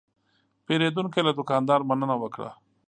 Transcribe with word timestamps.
پیرودونکی 0.65 1.21
له 1.27 1.31
دوکاندار 1.39 1.79
مننه 1.89 2.15
وکړه. 2.19 2.49